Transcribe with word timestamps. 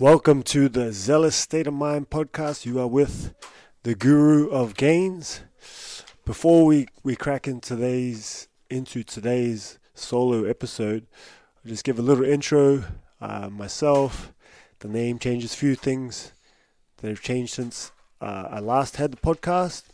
Welcome 0.00 0.42
to 0.44 0.68
the 0.68 0.92
Zealous 0.92 1.36
State 1.36 1.68
of 1.68 1.74
Mind 1.74 2.10
podcast. 2.10 2.66
You 2.66 2.80
are 2.80 2.88
with 2.88 3.32
the 3.84 3.94
Guru 3.94 4.50
of 4.50 4.74
Gains. 4.74 5.42
Before 6.24 6.66
we, 6.66 6.88
we 7.04 7.14
crack 7.14 7.46
into 7.46 7.76
today's 7.76 8.48
into 8.68 9.04
today's 9.04 9.78
solo 9.94 10.46
episode, 10.46 11.06
I'll 11.64 11.68
just 11.68 11.84
give 11.84 12.00
a 12.00 12.02
little 12.02 12.24
intro. 12.24 12.82
Uh, 13.20 13.48
myself, 13.48 14.32
the 14.80 14.88
name 14.88 15.20
changes, 15.20 15.54
a 15.54 15.56
few 15.56 15.76
things 15.76 16.32
that 16.96 17.08
have 17.08 17.22
changed 17.22 17.54
since 17.54 17.92
uh, 18.20 18.48
I 18.50 18.58
last 18.58 18.96
had 18.96 19.12
the 19.12 19.16
podcast. 19.16 19.84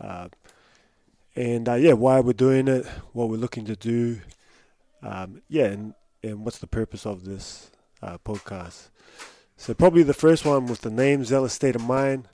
Uh, 0.00 0.28
and 1.34 1.68
uh, 1.68 1.74
yeah, 1.74 1.94
why 1.94 2.20
we're 2.20 2.34
doing 2.34 2.68
it, 2.68 2.86
what 3.12 3.28
we're 3.28 3.36
looking 3.36 3.64
to 3.64 3.74
do, 3.74 4.20
um, 5.02 5.42
yeah, 5.48 5.64
and, 5.64 5.94
and 6.22 6.44
what's 6.44 6.58
the 6.58 6.68
purpose 6.68 7.04
of 7.04 7.24
this 7.24 7.72
uh, 8.02 8.18
podcast. 8.18 8.88
So 9.56 9.74
probably 9.74 10.02
the 10.02 10.14
first 10.14 10.44
one 10.44 10.66
with 10.66 10.80
the 10.80 10.90
name 10.90 11.24
Zealous 11.24 11.52
State 11.52 11.76
of 11.76 11.82
Mind. 11.82 12.28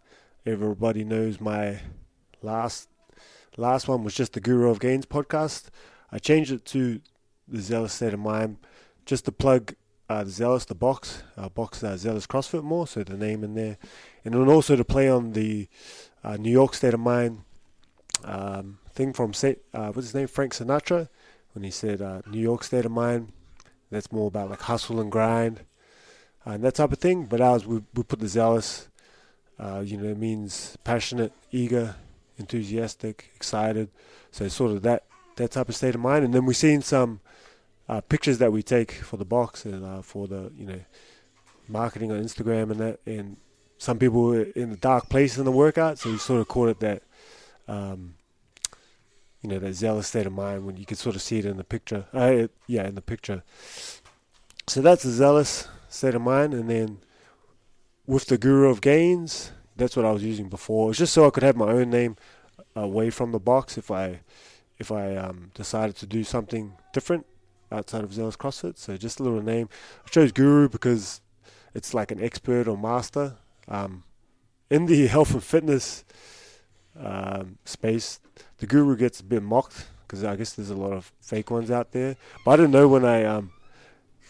Everybody 0.46 1.04
knows 1.04 1.40
my 1.40 1.80
last 2.42 2.88
last 3.56 3.88
one 3.88 4.04
was 4.04 4.14
just 4.14 4.32
the 4.32 4.40
Guru 4.40 4.70
of 4.70 4.80
Gains 4.80 5.04
podcast. 5.04 5.66
I 6.10 6.18
changed 6.18 6.52
it 6.52 6.64
to 6.66 7.00
the 7.46 7.60
Zealous 7.60 7.92
State 7.92 8.14
of 8.14 8.20
Mind 8.20 8.56
just 9.04 9.24
to 9.24 9.32
plug 9.32 9.74
uh, 10.08 10.24
the 10.24 10.30
Zealous, 10.30 10.64
the 10.64 10.74
box, 10.74 11.22
uh, 11.36 11.48
box 11.48 11.84
uh, 11.84 11.96
Zealous 11.96 12.26
CrossFit 12.26 12.62
more, 12.62 12.86
so 12.86 13.02
the 13.02 13.16
name 13.16 13.44
in 13.44 13.54
there, 13.54 13.76
and 14.24 14.32
then 14.32 14.48
also 14.48 14.74
to 14.74 14.84
play 14.84 15.08
on 15.08 15.32
the 15.32 15.68
uh, 16.24 16.36
New 16.36 16.50
York 16.50 16.74
State 16.74 16.94
of 16.94 17.00
Mind 17.00 17.42
um, 18.24 18.78
thing 18.92 19.12
from 19.12 19.32
uh, 19.32 19.92
what's 19.92 20.06
his 20.06 20.14
name, 20.14 20.28
Frank 20.28 20.54
Sinatra, 20.54 21.08
when 21.52 21.62
he 21.62 21.70
said 21.70 22.00
uh, 22.00 22.22
New 22.26 22.40
York 22.40 22.64
State 22.64 22.84
of 22.84 22.92
Mind. 22.92 23.32
That's 23.90 24.12
more 24.12 24.28
about 24.28 24.50
like 24.50 24.62
hustle 24.62 25.00
and 25.00 25.10
grind 25.10 25.60
uh, 26.46 26.52
and 26.52 26.64
that 26.64 26.74
type 26.74 26.92
of 26.92 26.98
thing. 26.98 27.24
But 27.24 27.40
ours, 27.40 27.66
we, 27.66 27.82
we 27.94 28.02
put 28.02 28.20
the 28.20 28.28
zealous, 28.28 28.88
uh, 29.58 29.82
you 29.84 29.96
know, 29.96 30.08
it 30.08 30.18
means 30.18 30.76
passionate, 30.84 31.32
eager, 31.50 31.96
enthusiastic, 32.38 33.30
excited. 33.34 33.88
So 34.30 34.48
sort 34.48 34.72
of 34.72 34.82
that, 34.82 35.04
that 35.36 35.52
type 35.52 35.68
of 35.68 35.76
state 35.76 35.94
of 35.94 36.00
mind. 36.00 36.24
And 36.24 36.34
then 36.34 36.44
we've 36.44 36.56
seen 36.56 36.82
some 36.82 37.20
uh, 37.88 38.00
pictures 38.02 38.38
that 38.38 38.52
we 38.52 38.62
take 38.62 38.92
for 38.92 39.16
the 39.16 39.24
box 39.24 39.64
and 39.64 39.84
uh, 39.84 40.02
for 40.02 40.26
the, 40.26 40.52
you 40.56 40.66
know, 40.66 40.80
marketing 41.68 42.12
on 42.12 42.22
Instagram 42.22 42.70
and 42.70 42.80
that. 42.80 43.00
And 43.06 43.36
some 43.78 43.98
people 43.98 44.22
were 44.22 44.42
in 44.42 44.72
a 44.72 44.76
dark 44.76 45.08
place 45.08 45.38
in 45.38 45.44
the 45.44 45.52
workout. 45.52 45.98
So 45.98 46.10
we 46.10 46.18
sort 46.18 46.40
of 46.40 46.48
called 46.48 46.68
it 46.68 46.80
that, 46.80 47.02
um, 47.66 48.14
you 49.42 49.48
know, 49.48 49.58
that 49.58 49.74
zealous 49.74 50.08
state 50.08 50.26
of 50.26 50.32
mind 50.32 50.66
when 50.66 50.76
you 50.76 50.84
could 50.84 50.98
sort 50.98 51.16
of 51.16 51.22
see 51.22 51.38
it 51.38 51.44
in 51.44 51.56
the 51.56 51.64
picture. 51.64 52.06
Uh, 52.12 52.48
yeah, 52.66 52.86
in 52.86 52.94
the 52.94 53.02
picture. 53.02 53.42
So 54.66 54.80
that's 54.80 55.04
a 55.04 55.12
zealous 55.12 55.68
state 55.88 56.14
of 56.14 56.22
mind. 56.22 56.54
And 56.54 56.68
then 56.68 56.98
with 58.06 58.26
the 58.26 58.38
Guru 58.38 58.68
of 58.68 58.80
Gains, 58.80 59.52
that's 59.76 59.96
what 59.96 60.04
I 60.04 60.10
was 60.10 60.24
using 60.24 60.48
before. 60.48 60.90
It's 60.90 60.98
just 60.98 61.12
so 61.12 61.26
I 61.26 61.30
could 61.30 61.44
have 61.44 61.56
my 61.56 61.68
own 61.68 61.90
name 61.90 62.16
away 62.74 63.10
from 63.10 63.32
the 63.32 63.38
box 63.38 63.78
if 63.78 63.90
I 63.90 64.20
if 64.78 64.92
I 64.92 65.16
um, 65.16 65.50
decided 65.54 65.96
to 65.96 66.06
do 66.06 66.22
something 66.22 66.74
different 66.92 67.26
outside 67.72 68.04
of 68.04 68.14
Zealous 68.14 68.36
CrossFit. 68.36 68.78
So 68.78 68.96
just 68.96 69.18
a 69.18 69.22
little 69.24 69.42
name. 69.42 69.68
I 70.06 70.08
chose 70.08 70.30
Guru 70.30 70.68
because 70.68 71.20
it's 71.74 71.94
like 71.94 72.12
an 72.12 72.22
expert 72.22 72.68
or 72.68 72.78
master. 72.78 73.36
Um, 73.66 74.04
in 74.70 74.86
the 74.86 75.06
health 75.08 75.32
and 75.32 75.42
fitness 75.42 76.04
um, 77.00 77.58
space, 77.64 78.20
the 78.58 78.66
Guru 78.66 78.96
gets 78.96 79.20
a 79.20 79.24
bit 79.24 79.42
mocked 79.42 79.86
because 80.06 80.24
I 80.24 80.36
guess 80.36 80.52
there's 80.54 80.70
a 80.70 80.76
lot 80.76 80.92
of 80.92 81.12
fake 81.20 81.50
ones 81.50 81.70
out 81.70 81.92
there. 81.92 82.16
But 82.44 82.52
I 82.52 82.56
didn't 82.56 82.72
know 82.72 82.88
when 82.88 83.04
I 83.04 83.24
um, 83.24 83.52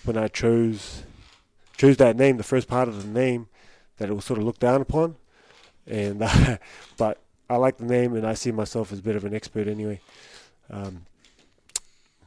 when 0.04 0.16
I 0.16 0.28
chose 0.28 1.04
chose 1.76 1.96
that 1.98 2.16
name, 2.16 2.36
the 2.36 2.42
first 2.42 2.68
part 2.68 2.88
of 2.88 3.02
the 3.02 3.08
name, 3.08 3.48
that 3.98 4.08
it 4.08 4.12
was 4.12 4.24
sort 4.24 4.38
of 4.38 4.44
looked 4.44 4.60
down 4.60 4.80
upon. 4.80 5.16
And 5.86 6.22
uh, 6.22 6.58
but 6.96 7.20
I 7.48 7.56
like 7.56 7.78
the 7.78 7.86
name, 7.86 8.14
and 8.14 8.26
I 8.26 8.34
see 8.34 8.52
myself 8.52 8.92
as 8.92 8.98
a 8.98 9.02
bit 9.02 9.16
of 9.16 9.24
an 9.24 9.34
expert 9.34 9.68
anyway. 9.68 10.00
Um, 10.70 11.06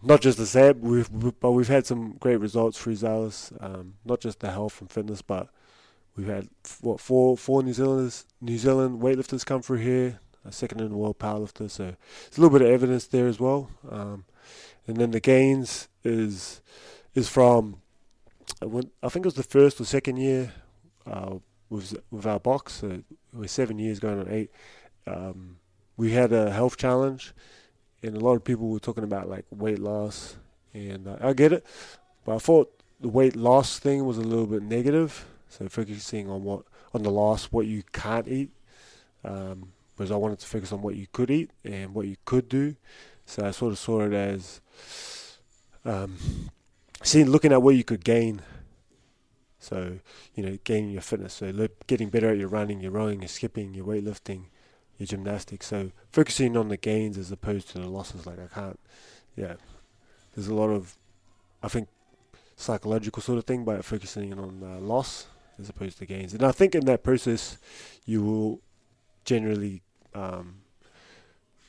not 0.01 0.21
just 0.21 0.37
the 0.37 0.47
same, 0.47 0.81
we've 0.81 1.09
but 1.39 1.51
we've 1.51 1.67
had 1.67 1.85
some 1.85 2.13
great 2.13 2.37
results 2.37 2.77
for 2.77 2.93
Zealous. 2.95 3.51
Um, 3.59 3.95
not 4.03 4.19
just 4.19 4.39
the 4.39 4.51
health 4.51 4.81
and 4.81 4.89
fitness, 4.89 5.21
but 5.21 5.49
we've 6.15 6.27
had 6.27 6.47
what 6.79 6.99
four 6.99 7.37
four 7.37 7.61
New 7.61 7.73
Zealanders, 7.73 8.25
New 8.39 8.57
Zealand 8.57 9.01
weightlifters 9.01 9.45
come 9.45 9.61
through 9.61 9.77
here, 9.77 10.19
second 10.49 10.81
in 10.81 10.89
the 10.89 10.97
world 10.97 11.19
powerlifter. 11.19 11.69
So 11.69 11.83
there's 11.83 12.37
a 12.37 12.41
little 12.41 12.57
bit 12.57 12.65
of 12.65 12.73
evidence 12.73 13.05
there 13.05 13.27
as 13.27 13.39
well. 13.39 13.69
Um, 13.89 14.25
and 14.87 14.97
then 14.97 15.11
the 15.11 15.19
gains 15.19 15.87
is 16.03 16.61
is 17.13 17.29
from 17.29 17.81
I 18.61 19.09
think 19.09 19.25
it 19.25 19.25
was 19.25 19.35
the 19.35 19.43
first 19.43 19.79
or 19.81 19.85
second 19.85 20.17
year 20.17 20.53
uh, 21.05 21.35
with 21.69 21.95
with 22.11 22.25
our 22.25 22.39
box. 22.39 22.73
So 22.73 23.01
we're 23.33 23.47
seven 23.47 23.79
years 23.79 23.99
going 23.99 24.19
on 24.19 24.27
eight. 24.29 24.51
Um, 25.07 25.57
we 25.97 26.11
had 26.11 26.31
a 26.31 26.51
health 26.51 26.77
challenge, 26.77 27.33
and 28.03 28.15
a 28.15 28.19
lot 28.19 28.35
of 28.35 28.43
people 28.43 28.69
were 28.69 28.79
talking 28.79 29.03
about 29.03 29.29
like 29.29 29.45
weight 29.51 29.79
loss, 29.79 30.35
and 30.73 31.07
uh, 31.07 31.17
I 31.21 31.33
get 31.33 31.53
it, 31.53 31.65
but 32.25 32.35
I 32.35 32.39
thought 32.39 32.71
the 32.99 33.09
weight 33.09 33.35
loss 33.35 33.79
thing 33.79 34.05
was 34.05 34.17
a 34.17 34.21
little 34.21 34.47
bit 34.47 34.63
negative. 34.63 35.25
So 35.49 35.67
focusing 35.67 36.29
on 36.29 36.43
what 36.43 36.63
on 36.93 37.03
the 37.03 37.11
loss, 37.11 37.45
what 37.45 37.65
you 37.65 37.83
can't 37.91 38.27
eat, 38.27 38.51
um, 39.23 39.73
because 40.01 40.11
I 40.11 40.15
wanted 40.15 40.39
to 40.39 40.47
focus 40.47 40.71
on 40.71 40.81
what 40.81 40.95
you 40.95 41.05
could 41.11 41.29
eat 41.29 41.51
and 41.63 41.93
what 41.93 42.07
you 42.07 42.15
could 42.25 42.49
do. 42.49 42.75
So 43.27 43.45
I 43.45 43.51
sort 43.51 43.71
of 43.71 43.77
saw 43.77 44.01
it 44.01 44.13
as 44.13 44.59
um, 45.85 46.17
seeing 47.03 47.29
looking 47.29 47.51
at 47.53 47.61
what 47.61 47.75
you 47.75 47.83
could 47.83 48.03
gain. 48.03 48.41
So 49.59 49.99
you 50.33 50.43
know, 50.43 50.57
gaining 50.63 50.89
your 50.89 51.03
fitness, 51.03 51.35
so 51.35 51.67
getting 51.85 52.09
better 52.09 52.31
at 52.31 52.37
your 52.37 52.47
running, 52.47 52.81
your 52.81 52.89
rowing, 52.89 53.21
your 53.21 53.27
skipping, 53.27 53.75
your 53.75 53.85
weightlifting, 53.85 54.45
your 54.97 55.05
gymnastics. 55.05 55.67
So 55.67 55.91
focusing 56.11 56.57
on 56.57 56.69
the 56.69 56.77
gains 56.77 57.15
as 57.15 57.31
opposed 57.31 57.69
to 57.69 57.79
the 57.79 57.87
losses. 57.87 58.25
Like 58.25 58.39
I 58.39 58.47
can't, 58.47 58.79
yeah. 59.35 59.53
There's 60.33 60.47
a 60.47 60.55
lot 60.55 60.69
of, 60.69 60.97
I 61.61 61.67
think, 61.67 61.89
psychological 62.55 63.21
sort 63.21 63.37
of 63.37 63.45
thing 63.45 63.65
by 63.65 63.81
focusing 63.81 64.33
on 64.33 64.63
uh, 64.63 64.79
loss 64.79 65.27
as 65.59 65.69
opposed 65.69 65.99
to 65.99 66.07
gains. 66.07 66.33
And 66.33 66.41
I 66.41 66.51
think 66.51 66.73
in 66.73 66.85
that 66.85 67.03
process, 67.03 67.59
you 68.05 68.23
will 68.23 68.61
generally 69.25 69.83
um, 70.13 70.55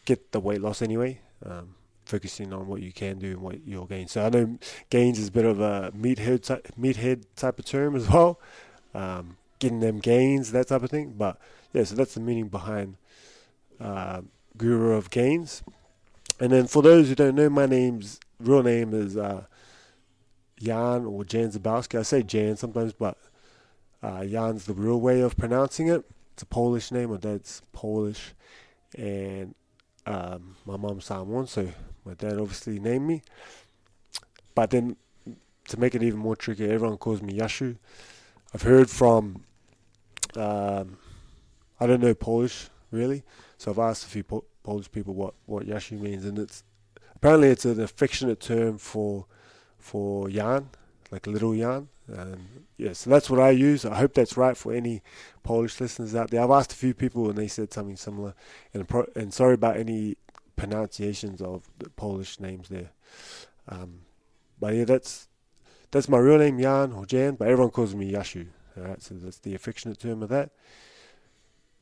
get 0.04 0.32
the 0.32 0.40
weight 0.40 0.60
loss 0.60 0.82
anyway. 0.82 1.20
Um, 1.44 1.74
focusing 2.04 2.52
on 2.52 2.66
what 2.66 2.82
you 2.82 2.92
can 2.92 3.18
do 3.18 3.30
and 3.32 3.40
what 3.40 3.66
you'll 3.66 3.86
gain. 3.86 4.08
So 4.08 4.24
I 4.24 4.28
know 4.28 4.58
gains 4.90 5.18
is 5.18 5.28
a 5.28 5.32
bit 5.32 5.44
of 5.44 5.60
a 5.60 5.92
meathead 5.96 6.42
type, 6.42 6.68
meathead 6.78 7.24
type 7.36 7.58
of 7.58 7.64
term 7.64 7.96
as 7.96 8.08
well, 8.12 8.40
um, 8.94 9.36
getting 9.58 9.80
them 9.80 9.98
gains, 9.98 10.52
that 10.52 10.68
type 10.68 10.82
of 10.82 10.90
thing. 10.90 11.14
But 11.16 11.38
yeah, 11.72 11.84
so 11.84 11.94
that's 11.94 12.14
the 12.14 12.20
meaning 12.20 12.48
behind 12.48 12.96
uh, 13.80 14.22
Guru 14.56 14.92
of 14.92 15.10
Gains. 15.10 15.62
And 16.40 16.52
then 16.52 16.66
for 16.66 16.82
those 16.82 17.08
who 17.08 17.14
don't 17.14 17.34
know, 17.34 17.48
my 17.48 17.66
name's 17.66 18.18
real 18.40 18.62
name 18.62 18.92
is 18.92 19.16
uh, 19.16 19.44
Jan 20.60 21.04
or 21.04 21.24
Jan 21.24 21.50
Zabowski. 21.50 21.98
I 21.98 22.02
say 22.02 22.22
Jan 22.22 22.56
sometimes, 22.56 22.92
but 22.92 23.16
uh, 24.02 24.24
Jan's 24.24 24.64
the 24.64 24.74
real 24.74 25.00
way 25.00 25.20
of 25.20 25.36
pronouncing 25.36 25.88
it. 25.88 26.04
It's 26.42 26.50
a 26.50 26.54
Polish 26.54 26.90
name. 26.90 27.12
My 27.12 27.18
dad's 27.18 27.62
Polish, 27.72 28.34
and 28.98 29.54
um, 30.06 30.56
my 30.66 30.76
mom's 30.76 31.04
Samoan, 31.04 31.46
so 31.46 31.68
my 32.04 32.14
dad 32.14 32.36
obviously 32.36 32.80
named 32.80 33.06
me. 33.06 33.22
But 34.52 34.70
then 34.70 34.96
to 35.68 35.78
make 35.78 35.94
it 35.94 36.02
even 36.02 36.18
more 36.18 36.34
tricky, 36.34 36.68
everyone 36.68 36.98
calls 36.98 37.22
me 37.22 37.34
Yashu. 37.34 37.76
I've 38.52 38.62
heard 38.62 38.90
from, 38.90 39.44
um, 40.34 40.98
I 41.78 41.86
don't 41.86 42.00
know 42.00 42.12
Polish 42.12 42.70
really, 42.90 43.22
so 43.56 43.70
I've 43.70 43.78
asked 43.78 44.06
a 44.06 44.08
few 44.08 44.24
po- 44.24 44.44
Polish 44.64 44.90
people 44.90 45.14
what, 45.14 45.34
what 45.46 45.64
Yashu 45.64 46.00
means, 46.00 46.24
and 46.24 46.40
it's 46.40 46.64
apparently 47.14 47.50
it's 47.50 47.66
an 47.66 47.80
affectionate 47.80 48.40
term 48.40 48.78
for 48.78 49.26
for 49.78 50.28
Jan, 50.28 50.70
like 51.12 51.28
little 51.28 51.54
Jan. 51.54 51.86
And 52.08 52.66
yeah, 52.76 52.92
so 52.92 53.10
that's 53.10 53.30
what 53.30 53.40
I 53.40 53.50
use. 53.50 53.84
I 53.84 53.96
hope 53.96 54.14
that's 54.14 54.36
right 54.36 54.56
for 54.56 54.72
any 54.72 55.02
Polish 55.42 55.80
listeners 55.80 56.14
out 56.14 56.30
there. 56.30 56.42
I've 56.42 56.50
asked 56.50 56.72
a 56.72 56.76
few 56.76 56.94
people 56.94 57.28
and 57.28 57.38
they 57.38 57.48
said 57.48 57.72
something 57.72 57.96
similar. 57.96 58.34
And 58.74 58.88
pro- 58.88 59.10
and 59.14 59.32
sorry 59.32 59.54
about 59.54 59.76
any 59.76 60.16
pronunciations 60.56 61.40
of 61.40 61.62
the 61.78 61.90
Polish 61.90 62.40
names 62.40 62.68
there. 62.68 62.90
Um, 63.68 64.00
but 64.60 64.74
yeah, 64.74 64.84
that's 64.84 65.28
that's 65.90 66.08
my 66.08 66.18
real 66.18 66.38
name, 66.38 66.60
Jan 66.60 66.92
or 66.92 67.06
Jan, 67.06 67.34
but 67.34 67.48
everyone 67.48 67.70
calls 67.70 67.94
me 67.94 68.12
Yashu. 68.12 68.46
All 68.76 68.84
right, 68.84 69.02
so 69.02 69.14
that's 69.14 69.38
the 69.38 69.54
affectionate 69.54 70.00
term 70.00 70.22
of 70.22 70.28
that. 70.30 70.50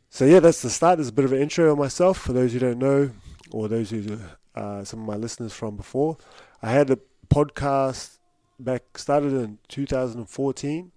So 0.09 0.25
yeah, 0.25 0.41
that's 0.41 0.63
the 0.63 0.71
start. 0.71 0.99
There's 0.99 1.09
a 1.09 1.13
bit 1.13 1.25
of 1.25 1.33
an 1.33 1.41
intro 1.41 1.71
on 1.71 1.79
myself 1.79 2.19
for 2.19 2.33
those 2.33 2.53
who 2.53 2.59
don't 2.59 2.79
know, 2.79 3.11
or 3.53 3.69
those 3.69 3.91
who 3.91 4.19
uh, 4.55 4.85
some 4.85 5.01
of 5.01 5.07
my 5.07 5.17
listeners 5.17 5.53
from 5.53 5.77
before. 5.77 6.19
I 6.63 6.73
had 6.73 6.91
a 6.91 6.99
podcast 7.29 8.19
back 8.65 8.99
started 8.99 9.33
in 9.33 9.59
2014. 9.69 10.93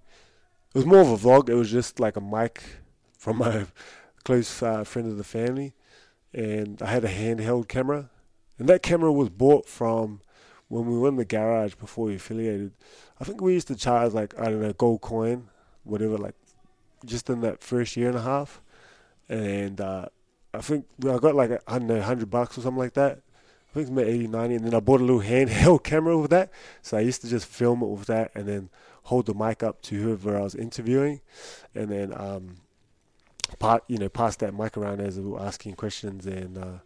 It 0.73 0.77
was 0.77 0.85
more 0.85 1.01
of 1.01 1.09
a 1.09 1.17
vlog. 1.17 1.49
It 1.49 1.55
was 1.55 1.71
just 1.71 1.99
like 1.99 2.15
a 2.15 2.21
mic 2.21 2.63
from 3.17 3.37
my 3.37 3.65
close 4.23 4.61
uh, 4.61 4.83
friend 4.83 5.07
of 5.09 5.17
the 5.17 5.23
family, 5.23 5.73
and 6.33 6.81
I 6.81 6.87
had 6.87 7.03
a 7.03 7.09
handheld 7.09 7.67
camera, 7.67 8.09
and 8.57 8.67
that 8.69 8.81
camera 8.81 9.11
was 9.11 9.29
bought 9.29 9.67
from 9.67 10.21
when 10.67 10.87
we 10.87 10.97
were 10.97 11.09
in 11.09 11.17
the 11.17 11.25
garage 11.25 11.75
before 11.75 12.05
we 12.05 12.15
affiliated. 12.15 12.71
I 13.19 13.23
think 13.23 13.41
we 13.41 13.53
used 13.53 13.67
to 13.67 13.75
charge 13.75 14.13
like 14.13 14.37
I 14.39 14.45
don't 14.45 14.61
know 14.61 14.73
gold 14.73 15.01
coin, 15.01 15.49
whatever, 15.83 16.17
like 16.17 16.35
just 17.05 17.29
in 17.29 17.41
that 17.41 17.63
first 17.63 17.95
year 17.95 18.09
and 18.09 18.17
a 18.17 18.21
half. 18.21 18.61
And 19.29 19.79
uh, 19.79 20.07
I 20.53 20.61
think 20.61 20.85
I 21.01 21.17
got 21.17 21.35
like 21.35 21.51
I 21.67 21.79
don't 21.79 21.87
know, 21.87 22.01
hundred 22.01 22.29
bucks 22.29 22.57
or 22.57 22.61
something 22.61 22.79
like 22.79 22.93
that. 22.93 23.21
I 23.73 23.81
think 23.81 23.87
it's 23.87 23.91
about 23.91 24.05
80, 24.05 24.27
90, 24.27 24.55
and 24.55 24.65
then 24.67 24.75
I 24.75 24.79
bought 24.79 25.01
a 25.01 25.03
little 25.03 25.21
handheld 25.27 25.83
camera 25.83 26.15
with 26.15 26.29
that. 26.29 26.51
So 26.83 26.95
I 26.95 26.99
used 26.99 27.21
to 27.21 27.27
just 27.27 27.47
film 27.47 27.81
it 27.81 27.87
with 27.87 28.05
that, 28.05 28.31
and 28.35 28.47
then 28.47 28.69
hold 29.05 29.25
the 29.25 29.33
mic 29.33 29.63
up 29.63 29.81
to 29.81 29.99
whoever 29.99 30.37
I 30.37 30.41
was 30.41 30.53
interviewing, 30.53 31.21
and 31.73 31.89
then 31.89 32.13
um, 32.15 32.57
part 33.57 33.83
you 33.87 33.97
know 33.97 34.09
pass 34.09 34.35
that 34.37 34.53
mic 34.53 34.77
around 34.77 35.01
as 35.01 35.19
we 35.19 35.29
were 35.29 35.41
asking 35.41 35.73
questions 35.73 36.27
and 36.27 36.57
uh, 36.57 36.79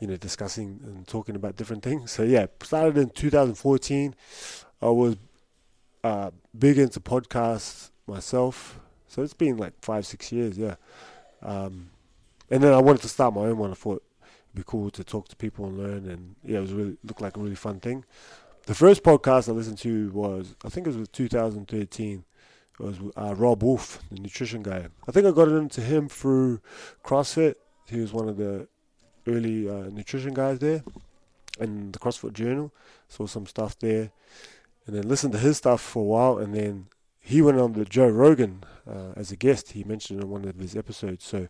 you 0.00 0.08
know 0.08 0.16
discussing 0.16 0.80
and 0.84 1.06
talking 1.06 1.36
about 1.36 1.54
different 1.54 1.84
things. 1.84 2.10
So 2.10 2.24
yeah, 2.24 2.46
started 2.60 2.98
in 2.98 3.10
2014. 3.10 4.14
I 4.82 4.88
was 4.88 5.16
uh, 6.02 6.32
big 6.58 6.78
into 6.78 6.98
podcasts 6.98 7.90
myself, 8.08 8.80
so 9.06 9.22
it's 9.22 9.34
been 9.34 9.56
like 9.58 9.74
five 9.80 10.06
six 10.06 10.32
years, 10.32 10.58
yeah. 10.58 10.74
Um, 11.40 11.90
and 12.50 12.62
then 12.62 12.72
I 12.72 12.78
wanted 12.78 13.02
to 13.02 13.08
start 13.08 13.34
my 13.34 13.42
own 13.42 13.58
one. 13.58 13.70
I 13.70 13.74
thought 13.74 14.02
be 14.56 14.64
cool 14.66 14.90
to 14.90 15.04
talk 15.04 15.28
to 15.28 15.36
people 15.36 15.66
and 15.66 15.78
learn, 15.78 16.08
and 16.08 16.34
yeah, 16.44 16.58
it 16.58 16.62
was 16.62 16.72
really 16.72 16.96
looked 17.04 17.20
like 17.20 17.36
a 17.36 17.40
really 17.40 17.54
fun 17.54 17.80
thing. 17.80 18.04
The 18.66 18.74
first 18.74 19.04
podcast 19.04 19.48
I 19.48 19.52
listened 19.52 19.78
to 19.78 20.10
was 20.10 20.56
I 20.64 20.68
think 20.68 20.86
it 20.86 20.96
was 20.96 21.08
2013 21.08 22.24
it 22.78 22.84
was 22.84 22.96
uh, 23.16 23.34
Robb 23.34 23.62
Wolf, 23.62 24.02
the 24.10 24.20
nutrition 24.20 24.62
guy. 24.62 24.88
I 25.08 25.12
think 25.12 25.26
I 25.26 25.30
got 25.30 25.48
into 25.48 25.80
him 25.80 26.08
through 26.08 26.60
CrossFit. 27.02 27.54
He 27.88 28.00
was 28.00 28.12
one 28.12 28.28
of 28.28 28.36
the 28.36 28.68
early 29.26 29.68
uh, 29.68 29.88
nutrition 29.90 30.34
guys 30.34 30.58
there, 30.58 30.82
and 31.58 31.92
the 31.92 31.98
CrossFit 31.98 32.34
Journal. 32.34 32.72
Saw 33.08 33.26
some 33.26 33.46
stuff 33.46 33.78
there, 33.78 34.10
and 34.86 34.94
then 34.94 35.08
listened 35.08 35.32
to 35.32 35.38
his 35.38 35.56
stuff 35.56 35.80
for 35.80 36.00
a 36.00 36.06
while, 36.06 36.38
and 36.38 36.54
then 36.54 36.88
he 37.18 37.40
went 37.40 37.58
on 37.58 37.72
the 37.72 37.86
Joe 37.86 38.08
Rogan 38.08 38.62
uh, 38.88 39.12
as 39.16 39.32
a 39.32 39.36
guest. 39.36 39.72
He 39.72 39.82
mentioned 39.82 40.22
in 40.22 40.28
one 40.28 40.44
of 40.44 40.56
his 40.56 40.76
episodes. 40.76 41.24
So 41.24 41.48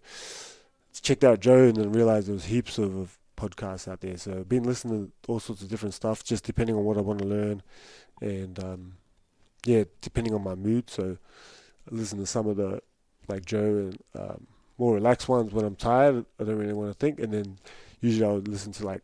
checked 1.00 1.24
out 1.24 1.40
Joe, 1.40 1.64
and 1.64 1.94
realized 1.94 2.28
there 2.28 2.34
was 2.34 2.46
heaps 2.46 2.78
of, 2.78 2.96
of 2.96 3.18
podcasts 3.36 3.88
out 3.88 4.00
there. 4.00 4.16
So 4.16 4.32
I've 4.32 4.48
been 4.48 4.64
listening 4.64 5.12
to 5.22 5.32
all 5.32 5.40
sorts 5.40 5.62
of 5.62 5.68
different 5.68 5.94
stuff, 5.94 6.24
just 6.24 6.44
depending 6.44 6.76
on 6.76 6.84
what 6.84 6.96
I 6.96 7.00
want 7.00 7.20
to 7.20 7.26
learn, 7.26 7.62
and 8.20 8.62
um, 8.62 8.92
yeah, 9.64 9.84
depending 10.00 10.34
on 10.34 10.42
my 10.42 10.54
mood. 10.54 10.90
So 10.90 11.18
I 11.90 11.94
listen 11.94 12.18
to 12.18 12.26
some 12.26 12.46
of 12.46 12.56
the 12.56 12.82
like 13.28 13.44
Joe 13.44 13.90
and 13.90 13.98
um, 14.14 14.46
more 14.78 14.94
relaxed 14.94 15.28
ones 15.28 15.52
when 15.52 15.64
I'm 15.64 15.76
tired. 15.76 16.24
I 16.40 16.44
don't 16.44 16.58
really 16.58 16.72
want 16.72 16.90
to 16.90 16.98
think, 16.98 17.20
and 17.20 17.32
then 17.32 17.58
usually 18.00 18.26
I'll 18.26 18.38
listen 18.38 18.72
to 18.72 18.86
like 18.86 19.02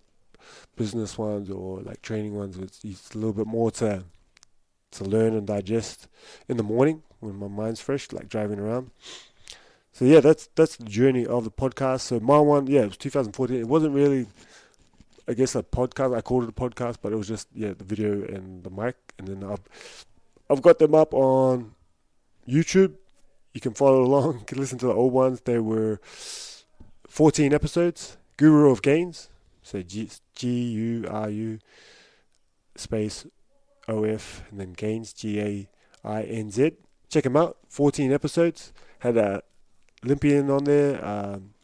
business 0.77 1.17
ones 1.17 1.51
or 1.51 1.81
like 1.81 2.03
training 2.03 2.35
ones. 2.35 2.57
It's, 2.57 2.85
it's 2.85 3.15
a 3.15 3.19
little 3.19 3.33
bit 3.33 3.47
more 3.47 3.71
to 3.73 4.05
to 4.93 5.05
learn 5.05 5.35
and 5.35 5.47
digest 5.47 6.07
in 6.49 6.59
the 6.59 6.63
morning 6.63 7.03
when 7.21 7.37
my 7.37 7.49
mind's 7.49 7.81
fresh, 7.81 8.13
like 8.13 8.29
driving 8.29 8.59
around. 8.59 8.91
So 9.93 10.07
yeah, 10.07 10.21
that's 10.21 10.49
that's 10.55 10.77
the 10.77 10.85
journey 10.85 11.27
of 11.27 11.45
the 11.45 11.51
podcast. 11.51 12.01
So 12.01 12.19
my 12.19 12.39
one, 12.39 12.67
yeah, 12.67 12.83
it 12.83 12.89
was 12.89 12.97
2014. 12.97 13.59
It 13.59 13.69
wasn't 13.69 13.95
really, 13.95 14.27
I 15.29 15.35
guess, 15.35 15.55
a 15.55 15.63
podcast. 15.63 16.17
I 16.17 16.23
called 16.23 16.45
it 16.45 16.49
a 16.49 16.53
podcast, 16.53 16.97
but 17.03 17.13
it 17.13 17.17
was 17.17 17.29
just 17.29 17.49
yeah, 17.55 17.75
the 17.77 17.85
video 17.85 18.13
and 18.13 18.65
the 18.65 18.71
mic, 18.71 18.97
and 19.19 19.29
then 19.29 19.45
I've 19.45 19.61
I've 20.49 20.63
got 20.63 20.79
them 20.79 20.95
up 20.95 21.13
on 21.13 21.75
YouTube. 22.49 22.95
You 23.53 23.61
can 23.61 23.75
follow 23.75 24.03
along. 24.03 24.41
You 24.41 24.45
can 24.47 24.59
listen 24.59 24.79
to 24.79 24.87
the 24.87 24.95
old 24.95 25.13
ones. 25.13 25.43
There 25.43 25.63
were 25.63 26.01
14 27.09 27.53
episodes. 27.53 28.17
Guru 28.39 28.71
of 28.71 28.81
Gains. 28.81 29.29
So 29.63 29.83
G 29.83 30.09
U 30.35 31.07
R 31.09 31.29
U 31.29 31.59
space 32.75 33.27
O 33.87 34.05
F 34.05 34.43
and 34.51 34.59
then 34.59 34.73
Gains 34.73 35.13
G 35.13 35.41
A 35.41 35.69
I 36.03 36.23
N 36.23 36.51
Z. 36.51 36.73
Check 37.11 37.25
them 37.25 37.37
out. 37.37 37.59
14 37.69 38.11
episodes. 38.11 38.73
Had 39.01 39.19
a 39.19 39.43
Olympian 40.05 40.51
on 40.51 40.65
there. 40.65 41.05
Um, 41.05 41.55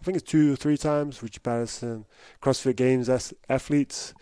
I 0.00 0.04
think 0.04 0.16
it's 0.16 0.30
two 0.30 0.52
or 0.52 0.56
three 0.56 0.76
times. 0.76 1.22
Richie 1.22 1.40
Patterson, 1.40 2.06
CrossFit 2.42 2.76
Games 2.76 3.08
athletes, 3.48 4.14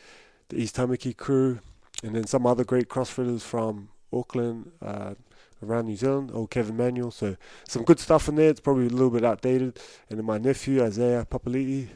the 0.49 0.61
East 0.61 0.77
Tamaki 0.77 1.17
crew, 1.17 1.61
and 2.03 2.15
then 2.15 2.27
some 2.27 2.47
other 2.47 2.65
great 2.65 2.89
CrossFitters 2.89 3.41
from 3.41 3.89
Auckland, 4.13 4.73
uh, 4.83 5.15
around 5.63 5.87
New 5.87 5.97
Zealand, 5.97 6.31
old 6.33 6.51
Kevin 6.51 6.77
Manuel. 6.77 7.11
So 7.11 7.37
some 7.69 7.85
good 7.85 8.01
stuff 8.01 8.29
in 8.29 8.37
there. 8.37 8.51
It's 8.51 8.61
probably 8.61 8.87
a 8.87 8.91
little 8.91 9.11
bit 9.11 9.25
outdated. 9.25 9.79
And 10.09 10.19
then 10.19 10.27
my 10.27 10.39
nephew 10.39 10.83
Isaiah 10.83 11.27
Papali'i. 11.31 11.89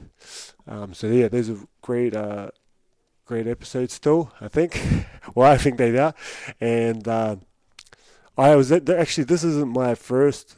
Um, 0.67 0.95
so 0.95 1.07
yeah, 1.09 1.29
those 1.29 1.51
are 1.51 1.59
great, 1.83 2.15
uh, 2.15 2.51
great 3.27 3.47
episodes 3.47 3.95
still. 3.95 4.33
I 4.41 4.49
think. 4.49 4.81
well, 5.35 5.51
I 5.51 5.57
think 5.57 5.79
they 5.79 5.97
are. 5.99 6.15
And 6.61 7.07
uh, 7.09 7.37
I 8.37 8.57
was 8.57 8.73
actually 8.73 9.25
this 9.25 9.45
isn't 9.45 9.73
my 9.73 9.95
first 9.95 10.57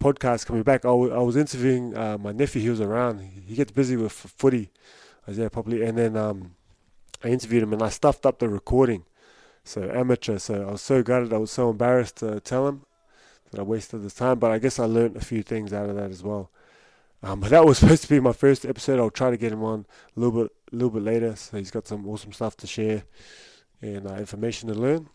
podcast 0.00 0.46
coming 0.46 0.62
back. 0.62 0.84
I, 0.84 0.88
w- 0.88 1.12
I 1.12 1.18
was 1.18 1.36
interviewing 1.36 1.96
uh, 1.96 2.18
my 2.18 2.32
nephew. 2.32 2.62
He 2.62 2.70
was 2.70 2.80
around. 2.80 3.20
He 3.20 3.54
gets 3.54 3.72
busy 3.72 3.96
with 3.96 4.12
footy, 4.12 4.70
Isaiah 5.28 5.50
Papali'i, 5.50 5.88
and 5.88 5.98
then 5.98 6.16
um, 6.16 6.54
I 7.22 7.28
interviewed 7.28 7.62
him 7.62 7.72
and 7.72 7.82
I 7.82 7.88
stuffed 7.88 8.26
up 8.26 8.38
the 8.38 8.48
recording 8.48 9.04
so 9.64 9.90
amateur. 9.92 10.38
So 10.38 10.66
I 10.68 10.72
was 10.72 10.82
so 10.82 11.02
gutted. 11.02 11.32
I 11.32 11.38
was 11.38 11.50
so 11.50 11.70
embarrassed 11.70 12.16
to 12.16 12.40
tell 12.40 12.68
him 12.68 12.84
that 13.50 13.60
I 13.60 13.62
wasted 13.62 14.02
his 14.02 14.14
time. 14.14 14.38
But 14.38 14.50
I 14.50 14.58
guess 14.58 14.78
I 14.78 14.84
learned 14.84 15.16
a 15.16 15.24
few 15.24 15.42
things 15.42 15.72
out 15.72 15.88
of 15.88 15.96
that 15.96 16.10
as 16.10 16.22
well. 16.22 16.50
Um, 17.22 17.40
but 17.40 17.50
that 17.50 17.64
was 17.64 17.78
supposed 17.80 18.02
to 18.02 18.08
be 18.08 18.20
my 18.20 18.32
first 18.32 18.64
episode. 18.64 18.98
I'll 18.98 19.10
try 19.10 19.30
to 19.30 19.36
get 19.36 19.52
him 19.52 19.62
on 19.62 19.86
a 20.16 20.20
little 20.20 20.42
bit, 20.42 20.52
a 20.72 20.76
little 20.76 20.90
bit 20.90 21.02
later. 21.02 21.36
So 21.36 21.56
he's 21.56 21.70
got 21.70 21.86
some 21.86 22.08
awesome 22.08 22.32
stuff 22.32 22.56
to 22.58 22.66
share 22.66 23.04
and 23.80 24.06
uh, 24.06 24.14
information 24.14 24.68
to 24.68 24.74
learn. 24.74 25.08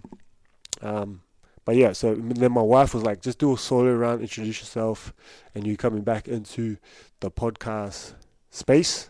Um, 0.81 1.21
but 1.67 1.75
yeah, 1.75 1.91
so 1.91 2.15
then 2.15 2.53
my 2.53 2.61
wife 2.61 2.93
was 2.93 3.03
like, 3.03 3.21
just 3.21 3.39
do 3.39 3.53
a 3.53 3.57
solo 3.57 3.93
round, 3.93 4.21
introduce 4.21 4.61
yourself, 4.61 5.13
and 5.53 5.67
you 5.67 5.75
coming 5.75 6.01
back 6.01 6.29
into 6.29 6.77
the 7.19 7.29
podcast 7.29 8.13
space. 8.49 9.09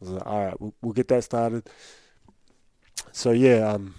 I 0.00 0.04
was 0.04 0.10
like, 0.10 0.26
all 0.26 0.44
right, 0.46 0.60
we'll, 0.60 0.74
we'll 0.82 0.94
get 0.94 1.06
that 1.06 1.22
started. 1.22 1.70
So 3.12 3.30
yeah, 3.30 3.68
um, 3.68 3.94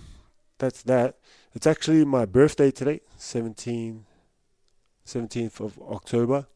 that's 0.57 0.83
that. 0.83 1.19
It's 1.53 1.65
actually 1.65 2.03
my 2.03 2.25
birthday 2.25 2.71
today, 2.71 2.99
17, 3.15 4.03
17th 5.07 5.61
of 5.61 5.79
October. 5.79 6.47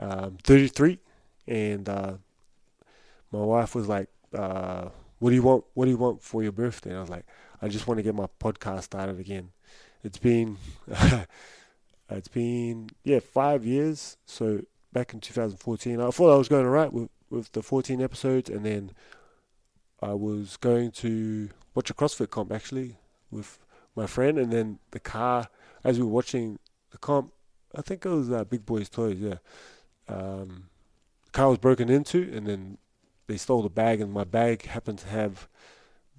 Um, 0.00 0.36
33, 0.42 0.98
and 1.46 1.88
uh, 1.88 2.14
my 3.30 3.38
wife 3.38 3.76
was 3.76 3.86
like, 3.86 4.08
uh, 4.34 4.88
"What 5.20 5.30
do 5.30 5.36
you 5.36 5.44
want? 5.44 5.64
What 5.74 5.84
do 5.84 5.92
you 5.92 5.96
want 5.96 6.24
for 6.24 6.42
your 6.42 6.50
birthday?" 6.50 6.90
And 6.90 6.98
I 6.98 7.02
was 7.02 7.10
like, 7.10 7.24
"I 7.62 7.68
just 7.68 7.86
want 7.86 7.98
to 7.98 8.02
get 8.02 8.16
my 8.16 8.26
podcast 8.40 8.82
started 8.82 9.20
again." 9.20 9.50
It's 10.06 10.18
been, 10.18 10.56
it's 12.10 12.28
been 12.28 12.90
yeah 13.02 13.18
five 13.18 13.64
years. 13.64 14.16
So 14.24 14.62
back 14.92 15.12
in 15.12 15.20
2014, 15.20 16.00
I 16.00 16.10
thought 16.10 16.32
I 16.32 16.38
was 16.38 16.48
going 16.48 16.64
alright 16.64 16.92
with 16.92 17.10
with 17.28 17.50
the 17.50 17.62
14 17.62 18.00
episodes, 18.00 18.48
and 18.48 18.64
then 18.64 18.92
I 20.00 20.12
was 20.12 20.56
going 20.58 20.92
to 20.92 21.48
watch 21.74 21.90
a 21.90 21.94
CrossFit 21.94 22.30
comp 22.30 22.52
actually 22.52 22.98
with 23.32 23.58
my 23.96 24.06
friend, 24.06 24.38
and 24.38 24.52
then 24.52 24.78
the 24.92 25.00
car 25.00 25.48
as 25.82 25.98
we 25.98 26.04
were 26.04 26.12
watching 26.12 26.60
the 26.92 26.98
comp. 26.98 27.32
I 27.74 27.82
think 27.82 28.06
it 28.06 28.08
was 28.08 28.30
uh, 28.30 28.44
Big 28.44 28.64
Boys 28.64 28.88
Toys. 28.88 29.18
Yeah, 29.18 29.38
um, 30.06 30.68
the 31.24 31.32
car 31.32 31.48
was 31.48 31.58
broken 31.58 31.90
into, 31.90 32.32
and 32.32 32.46
then 32.46 32.78
they 33.26 33.38
stole 33.38 33.62
the 33.62 33.70
bag, 33.70 34.00
and 34.00 34.12
my 34.12 34.22
bag 34.22 34.66
happened 34.66 35.00
to 35.00 35.08
have 35.08 35.48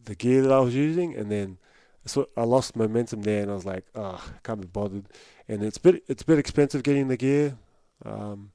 the 0.03 0.13
gear 0.13 0.41
that 0.41 0.51
I 0.51 0.59
was 0.59 0.75
using, 0.75 1.15
and 1.15 1.31
then 1.31 1.57
so 2.07 2.29
I 2.35 2.43
lost 2.43 2.75
momentum 2.75 3.21
there, 3.21 3.41
and 3.41 3.51
I 3.51 3.53
was 3.53 3.65
like, 3.65 3.85
oh, 3.95 4.23
can't 4.43 4.61
be 4.61 4.67
bothered. 4.67 5.05
And 5.47 5.63
it's 5.63 5.77
bit 5.77 6.03
it's 6.07 6.23
a 6.23 6.25
bit 6.25 6.39
expensive 6.39 6.83
getting 6.83 7.07
the 7.07 7.17
gear. 7.17 7.57
Um, 8.05 8.51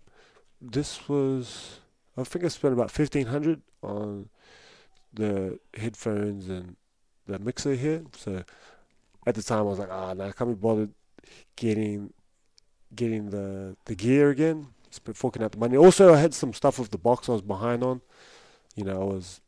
this 0.60 1.08
was 1.08 1.80
I 2.16 2.24
think 2.24 2.44
I 2.44 2.48
spent 2.48 2.74
about 2.74 2.90
fifteen 2.90 3.26
hundred 3.26 3.62
on 3.82 4.28
the 5.12 5.58
headphones 5.76 6.48
and 6.48 6.76
the 7.26 7.38
mixer 7.38 7.74
here. 7.74 8.04
So 8.16 8.44
at 9.26 9.34
the 9.34 9.42
time 9.42 9.60
I 9.60 9.62
was 9.62 9.78
like, 9.78 9.90
ah, 9.90 10.10
oh, 10.10 10.12
nah, 10.14 10.28
I 10.28 10.32
can't 10.32 10.50
be 10.50 10.54
bothered 10.54 10.90
getting 11.56 12.12
getting 12.94 13.30
the 13.30 13.76
the 13.84 13.94
gear 13.94 14.30
again. 14.30 14.68
Just 14.90 15.16
forking 15.16 15.42
out 15.42 15.52
the 15.52 15.58
money. 15.58 15.76
Also, 15.76 16.12
I 16.12 16.18
had 16.18 16.34
some 16.34 16.52
stuff 16.52 16.78
with 16.78 16.90
the 16.90 16.98
box 16.98 17.28
I 17.28 17.32
was 17.32 17.40
behind 17.40 17.82
on. 17.82 18.02
You 18.74 18.84
know, 18.84 19.00
I 19.00 19.04
was 19.04 19.40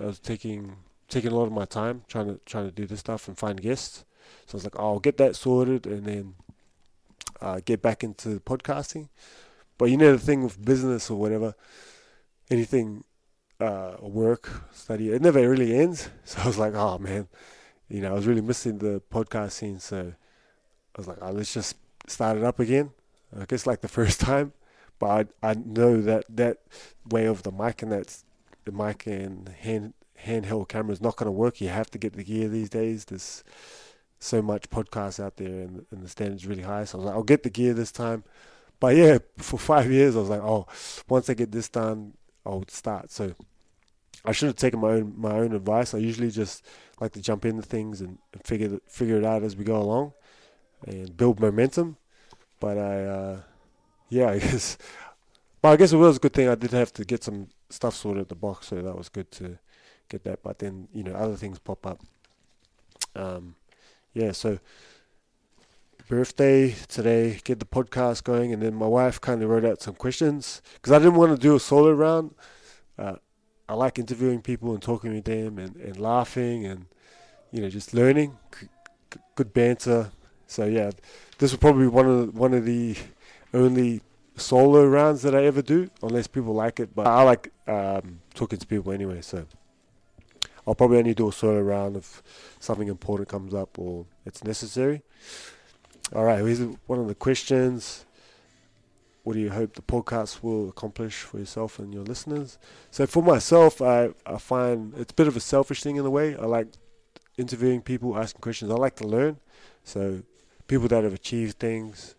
I 0.00 0.04
was 0.04 0.20
taking 0.20 0.76
taking 1.12 1.30
a 1.30 1.34
lot 1.34 1.44
of 1.44 1.52
my 1.52 1.66
time 1.66 2.02
trying 2.08 2.26
to 2.26 2.40
trying 2.46 2.64
to 2.64 2.72
do 2.72 2.86
this 2.86 3.00
stuff 3.00 3.28
and 3.28 3.36
find 3.36 3.60
guests. 3.60 4.04
So 4.46 4.54
I 4.54 4.56
was 4.56 4.64
like, 4.64 4.78
oh, 4.78 4.94
I'll 4.94 4.98
get 4.98 5.18
that 5.18 5.36
sorted 5.36 5.86
and 5.86 6.06
then 6.06 6.34
uh, 7.40 7.60
get 7.64 7.82
back 7.82 8.02
into 8.02 8.40
podcasting. 8.40 9.08
But 9.76 9.90
you 9.90 9.96
know 9.96 10.12
the 10.12 10.18
thing 10.18 10.42
with 10.42 10.64
business 10.64 11.10
or 11.10 11.18
whatever, 11.18 11.54
anything 12.50 13.04
uh, 13.60 13.96
work, 14.00 14.48
study. 14.72 15.10
It 15.10 15.22
never 15.22 15.48
really 15.48 15.76
ends. 15.76 16.08
So 16.24 16.40
I 16.42 16.46
was 16.46 16.58
like, 16.58 16.74
oh 16.74 16.98
man, 16.98 17.28
you 17.88 18.00
know, 18.00 18.12
I 18.12 18.14
was 18.14 18.26
really 18.26 18.40
missing 18.40 18.78
the 18.78 19.02
podcast 19.10 19.52
scene. 19.52 19.80
So 19.80 20.12
I 20.96 20.96
was 20.96 21.08
like, 21.08 21.18
oh, 21.20 21.30
let's 21.30 21.52
just 21.52 21.76
start 22.06 22.38
it 22.38 22.44
up 22.44 22.58
again. 22.58 22.90
I 23.38 23.44
guess 23.44 23.66
like 23.66 23.82
the 23.82 23.88
first 24.00 24.20
time, 24.20 24.52
but 24.98 25.28
I, 25.42 25.50
I 25.50 25.54
know 25.54 26.00
that 26.00 26.24
that 26.30 26.58
way 27.10 27.26
of 27.26 27.42
the 27.42 27.52
mic 27.52 27.82
and 27.82 27.92
that 27.92 28.16
the 28.64 28.72
mic 28.72 29.06
and 29.06 29.48
hand 29.48 29.94
handheld 30.24 30.68
camera 30.68 30.92
is 30.92 31.00
not 31.00 31.16
going 31.16 31.26
to 31.26 31.32
work. 31.32 31.60
You 31.60 31.68
have 31.68 31.90
to 31.90 31.98
get 31.98 32.14
the 32.14 32.24
gear 32.24 32.48
these 32.48 32.70
days. 32.70 33.04
There's 33.04 33.44
so 34.18 34.40
much 34.40 34.70
podcasts 34.70 35.22
out 35.22 35.36
there 35.36 35.62
and, 35.62 35.84
and 35.90 36.02
the 36.02 36.08
standard's 36.08 36.46
really 36.46 36.62
high. 36.62 36.84
So 36.84 36.96
I 36.96 36.98
was 36.98 37.06
like, 37.06 37.14
I'll 37.14 37.22
get 37.22 37.42
the 37.42 37.50
gear 37.50 37.74
this 37.74 37.92
time. 37.92 38.24
But 38.78 38.96
yeah, 38.96 39.18
for 39.38 39.58
five 39.58 39.90
years 39.90 40.16
I 40.16 40.20
was 40.20 40.28
like, 40.28 40.42
oh, 40.42 40.66
once 41.08 41.28
I 41.28 41.34
get 41.34 41.52
this 41.52 41.68
done, 41.68 42.14
I'll 42.46 42.64
start. 42.68 43.10
So 43.10 43.34
I 44.24 44.32
should 44.32 44.46
have 44.46 44.56
taken 44.56 44.80
my 44.80 44.90
own 44.90 45.14
my 45.16 45.32
own 45.32 45.52
advice. 45.54 45.94
I 45.94 45.98
usually 45.98 46.30
just 46.30 46.64
like 47.00 47.12
to 47.12 47.20
jump 47.20 47.44
into 47.44 47.62
things 47.62 48.00
and, 48.00 48.18
figure 48.44 48.78
figure 48.86 49.18
it 49.18 49.24
out 49.24 49.42
as 49.42 49.56
we 49.56 49.64
go 49.64 49.80
along 49.80 50.12
and 50.86 51.16
build 51.16 51.40
momentum. 51.40 51.96
But 52.60 52.78
I, 52.78 53.04
uh, 53.04 53.40
yeah, 54.08 54.28
I 54.30 54.38
guess. 54.38 54.78
But 55.60 55.70
I 55.70 55.76
guess 55.76 55.92
it 55.92 55.96
was 55.96 56.16
a 56.16 56.20
good 56.20 56.32
thing. 56.32 56.48
I 56.48 56.56
did 56.56 56.72
have 56.72 56.92
to 56.94 57.04
get 57.04 57.22
some 57.22 57.48
stuff 57.70 57.94
sorted 57.94 58.22
at 58.22 58.28
the 58.28 58.34
box, 58.34 58.68
so 58.68 58.82
that 58.82 58.96
was 58.96 59.08
good 59.08 59.30
to 59.32 59.58
get 60.12 60.24
that. 60.24 60.42
But 60.42 60.58
then 60.58 60.88
you 60.92 61.02
know 61.02 61.14
other 61.14 61.36
things 61.36 61.58
pop 61.58 61.86
up. 61.86 62.00
Um, 63.16 63.56
yeah, 64.14 64.32
so 64.32 64.58
birthday 66.08 66.74
today, 66.88 67.40
get 67.44 67.58
the 67.58 67.64
podcast 67.64 68.24
going, 68.24 68.52
and 68.52 68.62
then 68.62 68.74
my 68.74 68.86
wife 68.86 69.20
kind 69.20 69.42
of 69.42 69.48
wrote 69.48 69.64
out 69.64 69.80
some 69.80 69.94
questions 69.94 70.60
because 70.74 70.92
I 70.92 70.98
didn't 70.98 71.14
want 71.14 71.32
to 71.32 71.38
do 71.38 71.56
a 71.56 71.60
solo 71.60 71.92
round. 71.92 72.34
Uh, 72.98 73.16
I 73.68 73.74
like 73.74 73.98
interviewing 73.98 74.42
people 74.42 74.72
and 74.74 74.82
talking 74.82 75.14
with 75.14 75.24
them 75.24 75.58
and, 75.58 75.76
and 75.76 75.96
laughing 75.98 76.66
and 76.66 76.86
you 77.50 77.62
know 77.62 77.70
just 77.70 77.94
learning, 77.94 78.36
C- 78.58 78.68
good 79.34 79.52
banter. 79.54 80.12
So 80.46 80.66
yeah, 80.66 80.90
this 81.38 81.52
will 81.52 81.58
probably 81.58 81.84
be 81.84 81.88
one 81.88 82.06
of 82.06 82.38
one 82.38 82.52
of 82.52 82.66
the 82.66 82.96
only 83.54 84.02
solo 84.36 84.86
rounds 84.86 85.22
that 85.22 85.34
I 85.34 85.44
ever 85.44 85.62
do, 85.62 85.90
unless 86.02 86.26
people 86.26 86.54
like 86.54 86.80
it. 86.80 86.94
But 86.94 87.06
I 87.06 87.22
like 87.22 87.50
um, 87.66 88.20
talking 88.34 88.58
to 88.58 88.66
people 88.66 88.92
anyway, 88.92 89.22
so 89.22 89.46
I'll 90.66 90.74
probably 90.74 90.98
only 90.98 91.14
do 91.14 91.28
a 91.28 91.32
solo 91.32 91.60
round 91.60 91.96
if 91.96 92.22
something 92.60 92.88
important 92.88 93.28
comes 93.28 93.52
up 93.52 93.78
or 93.78 94.06
it's 94.24 94.44
necessary. 94.44 95.02
All 96.14 96.24
right, 96.24 96.38
here's 96.38 96.60
one 96.86 96.98
of 96.98 97.08
the 97.08 97.14
questions. 97.14 98.04
What 99.24 99.34
do 99.34 99.40
you 99.40 99.50
hope 99.50 99.74
the 99.74 99.82
podcast 99.82 100.42
will 100.42 100.68
accomplish 100.68 101.22
for 101.22 101.38
yourself 101.38 101.78
and 101.78 101.92
your 101.92 102.02
listeners? 102.02 102.58
So 102.90 103.06
for 103.06 103.22
myself, 103.22 103.80
I, 103.80 104.10
I 104.26 104.38
find 104.38 104.94
it's 104.96 105.12
a 105.12 105.14
bit 105.14 105.28
of 105.28 105.36
a 105.36 105.40
selfish 105.40 105.82
thing 105.82 105.96
in 105.96 106.04
a 106.04 106.10
way. 106.10 106.36
I 106.36 106.44
like 106.44 106.68
interviewing 107.36 107.82
people, 107.82 108.16
asking 108.16 108.40
questions. 108.40 108.70
I 108.70 108.74
like 108.74 108.96
to 108.96 109.06
learn. 109.06 109.38
So 109.84 110.22
people 110.66 110.88
that 110.88 111.04
have 111.04 111.14
achieved 111.14 111.58
things, 111.58 112.16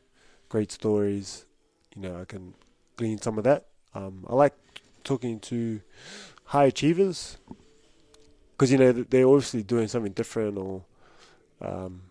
great 0.50 0.72
stories, 0.72 1.46
you 1.96 2.02
know, 2.02 2.22
I 2.22 2.26
can 2.26 2.54
glean 2.96 3.20
some 3.20 3.38
of 3.38 3.44
that. 3.44 3.68
Um, 3.94 4.26
I 4.28 4.36
like 4.36 4.54
talking 5.04 5.40
to 5.42 5.82
high 6.46 6.66
achievers 6.66 7.38
because 8.64 8.72
you 8.72 8.78
know 8.78 8.94
they're 8.94 9.28
obviously 9.28 9.62
doing 9.62 9.90
something 9.90 10.14
different 10.14 10.58
or 10.58 10.84
um, 11.60 12.02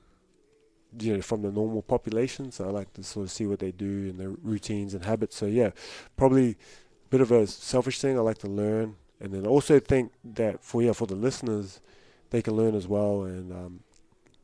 you 1.00 1.14
know 1.16 1.22
from 1.22 1.40
the 1.40 1.50
normal 1.50 1.80
population. 1.80 2.52
So 2.52 2.66
I 2.66 2.70
like 2.70 2.92
to 2.92 3.02
sort 3.02 3.24
of 3.24 3.30
see 3.30 3.46
what 3.46 3.60
they 3.60 3.72
do 3.72 4.10
and 4.10 4.20
their 4.20 4.28
routines 4.28 4.92
and 4.92 5.02
habits. 5.02 5.34
So 5.34 5.46
yeah, 5.46 5.70
probably 6.14 6.50
a 6.50 7.08
bit 7.08 7.22
of 7.22 7.32
a 7.32 7.46
selfish 7.46 8.02
thing. 8.02 8.18
I 8.18 8.20
like 8.20 8.36
to 8.38 8.48
learn, 8.48 8.96
and 9.18 9.32
then 9.32 9.46
also 9.46 9.80
think 9.80 10.12
that 10.24 10.62
for 10.62 10.82
yeah 10.82 10.92
for 10.92 11.06
the 11.06 11.14
listeners, 11.14 11.80
they 12.28 12.42
can 12.42 12.54
learn 12.54 12.74
as 12.74 12.86
well 12.86 13.22
and 13.22 13.50
um, 13.50 13.80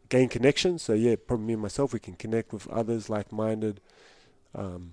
gain 0.09 0.31
connections. 0.31 0.81
So 0.81 0.95
yeah, 0.95 1.17
probably 1.27 1.45
me 1.45 1.53
and 1.53 1.63
myself 1.63 1.93
we 1.93 2.01
can 2.01 2.15
connect 2.15 2.55
with 2.55 2.67
others 2.69 3.11
like-minded. 3.11 3.83
Um, 4.55 4.93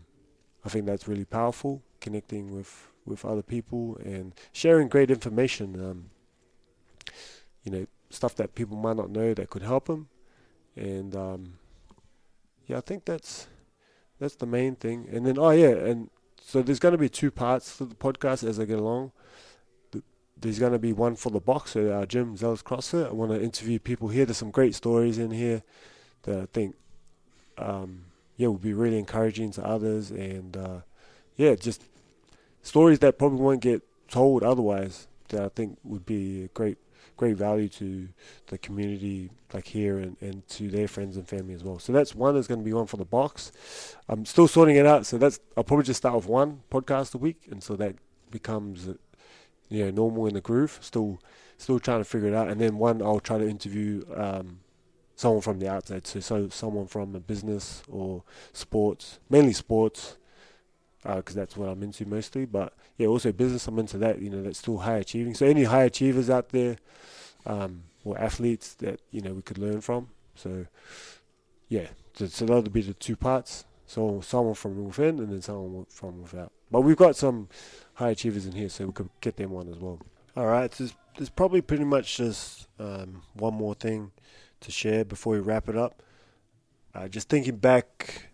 I 0.65 0.67
think 0.67 0.85
that's 0.85 1.07
really 1.07 1.23
powerful, 1.23 1.81
connecting 2.01 2.53
with 2.53 2.91
with 3.05 3.23
other 3.23 3.43
people 3.43 3.97
and 4.03 4.33
sharing 4.51 4.89
great 4.89 5.09
information. 5.09 5.79
Um, 5.79 6.09
you 7.65 7.71
know, 7.71 7.85
stuff 8.09 8.35
that 8.35 8.55
people 8.55 8.77
might 8.77 8.95
not 8.95 9.09
know 9.09 9.33
that 9.33 9.49
could 9.49 9.63
help 9.63 9.87
them, 9.87 10.07
and 10.75 11.15
um, 11.15 11.53
yeah, 12.67 12.77
I 12.77 12.81
think 12.81 13.03
that's 13.03 13.47
that's 14.19 14.35
the 14.35 14.45
main 14.45 14.75
thing. 14.75 15.09
And 15.11 15.25
then 15.25 15.37
oh 15.37 15.49
yeah, 15.49 15.69
and 15.69 16.09
so 16.41 16.61
there's 16.61 16.79
going 16.79 16.93
to 16.93 16.97
be 16.97 17.09
two 17.09 17.31
parts 17.31 17.77
to 17.77 17.85
the 17.85 17.95
podcast 17.95 18.47
as 18.47 18.59
I 18.59 18.65
get 18.65 18.79
along. 18.79 19.11
There's 20.37 20.59
going 20.59 20.73
to 20.73 20.79
be 20.79 20.93
one 20.93 21.15
for 21.15 21.29
the 21.29 21.39
box 21.39 21.75
at 21.75 21.89
our 21.89 22.05
gym, 22.05 22.35
Zealous 22.35 22.61
CrossFit. 22.61 23.07
I 23.07 23.13
want 23.13 23.31
to 23.31 23.41
interview 23.41 23.79
people 23.79 24.09
here. 24.09 24.25
There's 24.25 24.37
some 24.37 24.51
great 24.51 24.75
stories 24.75 25.17
in 25.17 25.31
here 25.31 25.63
that 26.23 26.37
I 26.37 26.45
think 26.47 26.75
um, 27.57 28.05
yeah, 28.37 28.47
would 28.49 28.61
be 28.61 28.73
really 28.73 28.99
encouraging 28.99 29.51
to 29.51 29.65
others, 29.65 30.11
and 30.11 30.57
uh, 30.57 30.79
yeah, 31.37 31.55
just 31.55 31.83
stories 32.61 32.99
that 32.99 33.17
probably 33.17 33.39
won't 33.39 33.61
get 33.61 33.81
told 34.09 34.43
otherwise. 34.43 35.07
That 35.29 35.41
I 35.41 35.49
think 35.49 35.79
would 35.83 36.05
be 36.05 36.49
great, 36.53 36.77
great 37.17 37.37
value 37.37 37.69
to 37.69 38.07
the 38.47 38.57
community, 38.57 39.31
like 39.53 39.67
here, 39.67 39.99
and, 39.99 40.17
and 40.21 40.47
to 40.49 40.69
their 40.69 40.87
friends 40.87 41.17
and 41.17 41.27
family 41.27 41.53
as 41.53 41.63
well. 41.63 41.79
So 41.79 41.93
that's 41.93 42.13
one. 42.13 42.33
There's 42.33 42.47
going 42.47 42.61
to 42.61 42.65
be 42.65 42.73
one 42.73 42.87
for 42.87 42.97
the 42.97 43.05
box. 43.05 43.51
I'm 44.09 44.25
still 44.25 44.47
sorting 44.47 44.75
it 44.75 44.85
out, 44.85 45.05
so 45.05 45.17
that's 45.17 45.39
I'll 45.55 45.63
probably 45.63 45.85
just 45.85 45.97
start 45.97 46.15
with 46.15 46.27
one 46.27 46.61
podcast 46.71 47.15
a 47.15 47.17
week, 47.17 47.47
and 47.49 47.63
so 47.63 47.75
that 47.75 47.95
becomes 48.31 48.87
you 49.69 49.85
know 49.85 49.91
normal 49.91 50.27
in 50.27 50.33
the 50.33 50.41
groove. 50.41 50.77
Still, 50.81 51.19
still 51.57 51.79
trying 51.79 51.99
to 51.99 52.05
figure 52.05 52.27
it 52.27 52.35
out, 52.35 52.49
and 52.49 52.59
then 52.59 52.77
one 52.77 53.01
I'll 53.01 53.19
try 53.19 53.37
to 53.37 53.47
interview. 53.47 54.03
Um, 54.13 54.59
someone 55.17 55.41
from 55.41 55.59
the 55.59 55.69
outside, 55.69 56.05
so, 56.05 56.19
so 56.19 56.49
someone 56.49 56.87
from 56.87 57.15
a 57.15 57.19
business 57.21 57.81
or 57.89 58.21
sports, 58.51 59.19
mainly 59.29 59.53
sports, 59.53 60.17
because 61.05 61.37
uh, 61.37 61.41
that's 61.41 61.55
what 61.55 61.69
I'm 61.69 61.83
into 61.83 62.05
mostly. 62.05 62.45
But 62.45 62.73
yeah, 62.97 63.07
also 63.07 63.31
business, 63.31 63.67
I'm 63.67 63.79
into 63.79 63.97
that. 63.99 64.21
You 64.21 64.29
know, 64.29 64.41
that's 64.41 64.59
still 64.59 64.77
high 64.77 64.97
achieving. 64.97 65.35
So 65.35 65.45
any 65.45 65.63
high 65.63 65.83
achievers 65.83 66.29
out 66.29 66.49
there, 66.49 66.77
um, 67.45 67.83
or 68.03 68.17
athletes 68.17 68.73
that 68.75 69.01
you 69.11 69.21
know 69.21 69.33
we 69.33 69.41
could 69.41 69.57
learn 69.57 69.81
from. 69.81 70.09
So 70.35 70.65
yeah, 71.69 71.87
so, 72.13 72.27
so 72.27 72.45
that'll 72.45 72.63
be 72.63 72.81
the 72.81 72.93
two 72.93 73.15
parts. 73.15 73.65
So 73.87 74.21
someone 74.21 74.55
from 74.55 74.85
within 74.85 75.19
and 75.19 75.31
then 75.31 75.41
someone 75.41 75.85
from 75.89 76.21
without. 76.23 76.51
But 76.71 76.81
we've 76.81 76.97
got 76.97 77.15
some 77.15 77.49
high 77.93 78.09
achievers 78.09 78.45
in 78.45 78.53
here, 78.53 78.69
so 78.69 78.87
we 78.87 78.93
could 78.93 79.09
get 79.21 79.37
them 79.37 79.53
on 79.53 79.69
as 79.69 79.77
well. 79.77 79.99
All 80.35 80.47
right, 80.47 80.73
so 80.73 80.83
there's, 80.83 80.95
there's 81.17 81.29
probably 81.29 81.61
pretty 81.61 81.85
much 81.85 82.17
just 82.17 82.67
um, 82.79 83.21
one 83.33 83.53
more 83.53 83.75
thing 83.75 84.11
to 84.61 84.71
share 84.71 85.05
before 85.05 85.33
we 85.33 85.39
wrap 85.39 85.69
it 85.69 85.77
up. 85.77 86.01
Uh, 86.93 87.07
just 87.07 87.29
thinking 87.29 87.57
back 87.57 88.29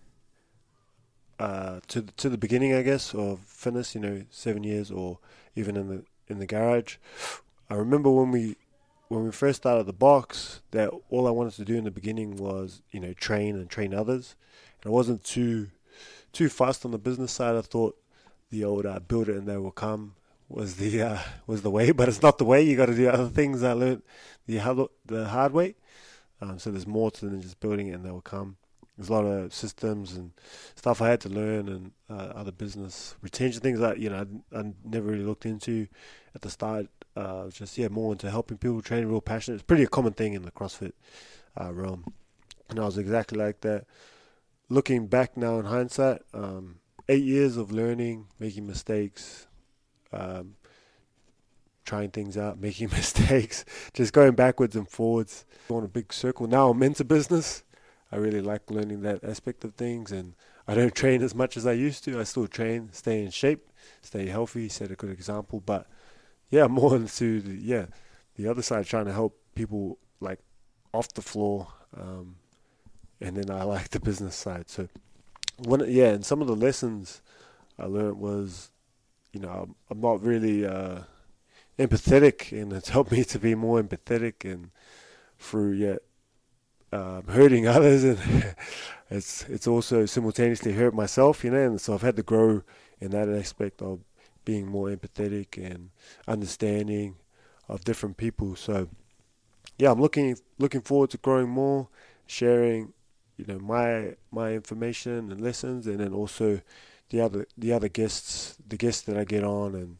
uh, 1.41 1.79
to 1.87 2.03
to 2.03 2.29
the 2.29 2.37
beginning, 2.37 2.73
I 2.73 2.83
guess, 2.83 3.15
of 3.15 3.39
fitness. 3.39 3.95
You 3.95 4.01
know, 4.01 4.23
seven 4.29 4.63
years, 4.63 4.91
or 4.91 5.17
even 5.55 5.75
in 5.75 5.87
the 5.87 6.03
in 6.27 6.39
the 6.39 6.45
garage. 6.45 6.97
I 7.69 7.75
remember 7.75 8.11
when 8.11 8.31
we 8.31 8.57
when 9.07 9.23
we 9.23 9.31
first 9.31 9.57
started 9.57 9.87
the 9.87 9.93
box, 9.93 10.61
that 10.71 10.91
all 11.09 11.27
I 11.27 11.31
wanted 11.31 11.53
to 11.53 11.65
do 11.65 11.75
in 11.75 11.83
the 11.83 11.91
beginning 11.91 12.37
was 12.37 12.81
you 12.91 12.99
know 12.99 13.13
train 13.13 13.55
and 13.55 13.69
train 13.69 13.93
others, 13.93 14.35
and 14.83 14.91
I 14.91 14.93
wasn't 14.93 15.23
too 15.23 15.69
too 16.31 16.47
fast 16.47 16.85
on 16.85 16.91
the 16.91 16.99
business 16.99 17.31
side. 17.31 17.55
I 17.55 17.61
thought 17.61 17.97
the 18.51 18.63
old 18.63 18.85
uh, 18.85 18.99
build 18.99 19.29
it 19.29 19.37
and 19.37 19.47
they 19.47 19.57
will 19.57 19.71
come 19.71 20.13
was 20.47 20.75
the 20.75 21.01
uh, 21.01 21.19
was 21.47 21.63
the 21.63 21.71
way, 21.71 21.91
but 21.99 22.07
it's 22.07 22.21
not 22.21 22.37
the 22.37 22.45
way. 22.45 22.61
You 22.61 22.77
got 22.77 22.85
to 22.87 22.95
do 22.95 23.09
other 23.09 23.29
things. 23.29 23.63
I 23.63 23.73
learned 23.73 24.03
the 24.45 24.57
hard, 24.57 24.89
the 25.05 25.27
hard 25.27 25.53
way. 25.53 25.75
Um, 26.39 26.59
so 26.59 26.71
there's 26.71 26.87
more 26.87 27.11
to 27.11 27.25
than 27.25 27.41
just 27.41 27.59
building 27.59 27.87
it 27.87 27.93
and 27.93 28.05
they'll 28.05 28.21
come. 28.21 28.57
There's 28.97 29.09
a 29.09 29.13
lot 29.13 29.25
of 29.25 29.53
systems 29.53 30.13
and 30.13 30.31
stuff 30.75 31.01
I 31.01 31.09
had 31.09 31.21
to 31.21 31.29
learn 31.29 31.69
and 31.69 31.91
uh, 32.09 32.33
other 32.35 32.51
business 32.51 33.15
retention 33.21 33.61
things 33.61 33.79
that 33.79 33.99
you 33.99 34.09
know 34.09 34.25
I, 34.53 34.59
I 34.59 34.73
never 34.83 35.07
really 35.07 35.23
looked 35.23 35.45
into 35.45 35.87
at 36.35 36.41
the 36.41 36.49
start. 36.49 36.87
Uh, 37.15 37.49
just 37.49 37.77
yeah, 37.77 37.87
more 37.89 38.13
into 38.13 38.29
helping 38.29 38.57
people, 38.57 38.81
training, 38.81 39.09
real 39.09 39.21
passionate. 39.21 39.55
It's 39.55 39.63
pretty 39.63 39.83
a 39.83 39.87
common 39.87 40.13
thing 40.13 40.33
in 40.33 40.43
the 40.43 40.51
CrossFit 40.51 40.93
uh, 41.59 41.73
realm, 41.73 42.05
and 42.69 42.79
I 42.79 42.85
was 42.85 42.97
exactly 42.97 43.37
like 43.37 43.61
that. 43.61 43.85
Looking 44.69 45.07
back 45.07 45.35
now 45.35 45.59
in 45.59 45.65
hindsight, 45.65 46.21
um, 46.33 46.79
eight 47.09 47.23
years 47.23 47.57
of 47.57 47.71
learning, 47.71 48.27
making 48.39 48.65
mistakes, 48.65 49.47
um, 50.13 50.55
trying 51.85 52.11
things 52.11 52.37
out, 52.37 52.59
making 52.61 52.89
mistakes, 52.89 53.65
just 53.93 54.13
going 54.13 54.33
backwards 54.33 54.75
and 54.75 54.87
forwards 54.87 55.45
on 55.69 55.83
a 55.83 55.87
big 55.87 56.13
circle. 56.13 56.47
Now 56.47 56.69
I'm 56.69 56.83
into 56.83 57.03
business. 57.03 57.63
I 58.11 58.17
really 58.17 58.41
like 58.41 58.69
learning 58.69 59.01
that 59.01 59.23
aspect 59.23 59.63
of 59.63 59.75
things, 59.75 60.11
and 60.11 60.33
I 60.67 60.75
don't 60.75 60.93
train 60.93 61.21
as 61.21 61.33
much 61.33 61.55
as 61.55 61.65
I 61.65 61.73
used 61.73 62.03
to. 62.05 62.19
I 62.19 62.23
still 62.23 62.47
train, 62.47 62.89
stay 62.91 63.23
in 63.23 63.31
shape, 63.31 63.69
stay 64.01 64.27
healthy, 64.27 64.67
set 64.69 64.91
a 64.91 64.95
good 64.95 65.11
example. 65.11 65.61
But 65.65 65.87
yeah, 66.49 66.67
more 66.67 66.95
into 66.95 67.41
the 67.41 67.55
yeah 67.55 67.85
the 68.35 68.47
other 68.47 68.61
side, 68.61 68.85
trying 68.85 69.05
to 69.05 69.13
help 69.13 69.39
people 69.55 69.97
like 70.19 70.39
off 70.93 71.13
the 71.13 71.21
floor, 71.21 71.67
um, 71.97 72.35
and 73.19 73.37
then 73.37 73.49
I 73.49 73.63
like 73.75 73.89
the 73.89 73.99
business 73.99 74.35
side. 74.35 74.69
So 74.69 74.89
one 75.57 75.83
yeah, 75.87 76.09
and 76.09 76.25
some 76.25 76.41
of 76.41 76.47
the 76.47 76.55
lessons 76.55 77.21
I 77.79 77.85
learned 77.85 78.19
was, 78.19 78.71
you 79.31 79.39
know, 79.39 79.49
I'm, 79.49 79.75
I'm 79.89 80.01
not 80.01 80.21
really. 80.21 80.65
Uh, 80.65 81.01
empathetic, 81.79 82.51
and 82.51 82.71
it's 82.73 82.89
helped 82.95 83.11
me 83.11 83.23
to 83.23 83.39
be 83.39 83.55
more 83.55 83.81
empathetic 83.81 84.49
and 84.49 84.71
through 85.39 85.71
yet 85.71 86.03
um, 86.91 87.23
hurting 87.27 87.67
others, 87.75 88.03
and 88.03 88.55
it's 89.09 89.43
it's 89.49 89.67
also 89.67 90.05
simultaneously 90.05 90.73
hurt 90.73 90.93
myself, 90.93 91.43
you 91.43 91.51
know. 91.51 91.65
And 91.65 91.81
so 91.81 91.93
I've 91.93 92.01
had 92.01 92.15
to 92.17 92.23
grow 92.23 92.63
in 92.99 93.11
that 93.11 93.29
aspect 93.29 93.81
of 93.81 93.99
being 94.45 94.67
more 94.67 94.89
empathetic 94.89 95.57
and 95.57 95.89
understanding 96.27 97.15
of 97.67 97.83
different 97.83 98.17
people. 98.17 98.55
So 98.55 98.89
yeah, 99.77 99.91
I'm 99.91 100.01
looking 100.01 100.37
looking 100.59 100.81
forward 100.81 101.09
to 101.11 101.17
growing 101.17 101.49
more 101.49 101.87
sharing, 102.27 102.93
you 103.37 103.45
know, 103.47 103.59
my 103.59 104.15
my 104.31 104.53
information 104.53 105.31
and 105.31 105.41
lessons, 105.41 105.87
and 105.87 105.99
then 105.99 106.13
also 106.13 106.61
the 107.09 107.21
other 107.21 107.47
the 107.57 107.73
other 107.73 107.89
guests, 107.89 108.57
the 108.67 108.77
guests 108.77 109.01
that 109.03 109.17
I 109.17 109.23
get 109.23 109.43
on, 109.43 109.75
and 109.75 109.97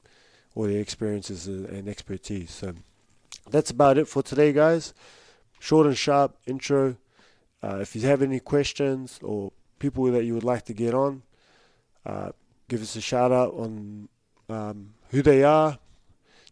all 0.56 0.64
their 0.64 0.82
experiences 0.82 1.48
and 1.48 1.88
expertise. 1.88 2.52
So 2.52 2.74
that's 3.50 3.72
about 3.72 3.98
it 3.98 4.08
for 4.08 4.22
today, 4.22 4.54
guys. 4.54 4.94
Short 5.62 5.86
and 5.86 5.96
sharp 5.96 6.38
intro. 6.48 6.98
Uh, 7.62 7.78
if 7.82 7.96
you 7.96 8.02
have 8.08 8.24
any 8.24 8.40
questions 8.40 9.20
or 9.22 9.52
people 9.78 10.06
that 10.06 10.26
you 10.26 10.34
would 10.34 10.44
like 10.44 10.66
to 10.66 10.74
get 10.74 10.96
on, 10.96 11.22
uh, 12.04 12.32
give 12.68 12.82
us 12.82 12.96
a 12.96 13.02
shout 13.02 13.32
out 13.32 13.54
on 13.54 14.10
um, 14.50 14.96
who 15.12 15.22
they 15.22 15.44
are. 15.44 15.78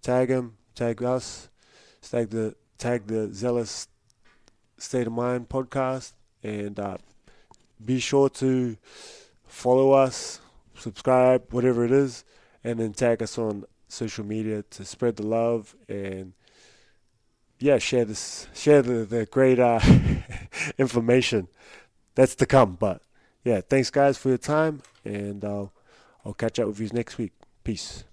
Tag 0.03 0.27
them, 0.27 0.57
tag 0.75 1.01
us, 1.01 1.49
tag 2.03 2.29
the 2.29 2.53
tag 2.77 3.07
the 3.07 3.33
zealous 3.33 3.87
state 4.77 5.07
of 5.07 5.13
mind 5.13 5.49
podcast, 5.49 6.13
and 6.43 6.79
uh, 6.79 6.97
be 7.83 7.99
sure 7.99 8.29
to 8.29 8.77
follow 9.47 9.91
us, 9.91 10.39
subscribe, 10.75 11.51
whatever 11.51 11.83
it 11.83 11.91
is, 11.91 12.23
and 12.63 12.77
then 12.79 12.93
tag 12.93 13.23
us 13.23 13.39
on 13.39 13.65
social 13.87 14.23
media 14.23 14.61
to 14.69 14.85
spread 14.85 15.15
the 15.15 15.25
love 15.25 15.75
and 15.87 16.33
yeah, 17.59 17.77
share 17.77 18.05
this, 18.05 18.47
share 18.53 18.81
the, 18.81 19.05
the 19.05 19.25
great 19.25 19.59
uh, 19.59 19.79
information 20.77 21.47
that's 22.15 22.35
to 22.35 22.45
come. 22.45 22.77
But 22.79 23.01
yeah, 23.43 23.61
thanks 23.61 23.89
guys 23.89 24.17
for 24.17 24.29
your 24.29 24.37
time, 24.37 24.81
and 25.03 25.43
uh, 25.43 25.67
I'll 26.25 26.33
catch 26.33 26.59
up 26.59 26.67
with 26.67 26.79
you 26.79 26.89
next 26.93 27.17
week. 27.17 27.33
Peace. 27.63 28.05